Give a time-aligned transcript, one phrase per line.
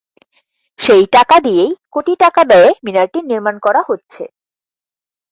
[0.79, 4.23] সেই টাকা দিয়েই কোটি টাকা ব্যয়ে মিনারটি নির্মাণ করা হচ্ছে।